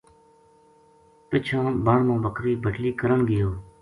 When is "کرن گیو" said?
2.99-3.49